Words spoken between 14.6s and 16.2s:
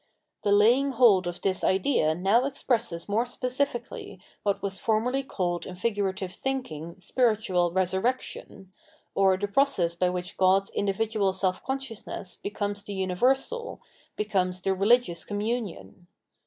the religious commu n ion.